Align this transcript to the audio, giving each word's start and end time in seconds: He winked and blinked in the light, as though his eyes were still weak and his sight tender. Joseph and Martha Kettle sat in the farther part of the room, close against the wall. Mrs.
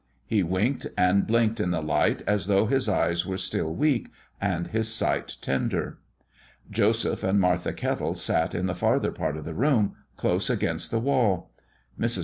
He 0.25 0.41
winked 0.41 0.87
and 0.97 1.27
blinked 1.27 1.59
in 1.59 1.69
the 1.69 1.83
light, 1.83 2.23
as 2.25 2.47
though 2.47 2.65
his 2.65 2.89
eyes 2.89 3.23
were 3.23 3.37
still 3.37 3.71
weak 3.75 4.09
and 4.41 4.69
his 4.69 4.91
sight 4.91 5.37
tender. 5.41 5.99
Joseph 6.71 7.21
and 7.23 7.39
Martha 7.39 7.71
Kettle 7.71 8.15
sat 8.15 8.55
in 8.55 8.65
the 8.65 8.73
farther 8.73 9.11
part 9.11 9.37
of 9.37 9.45
the 9.45 9.53
room, 9.53 9.93
close 10.15 10.49
against 10.49 10.89
the 10.89 10.97
wall. 10.97 11.51
Mrs. 11.99 12.19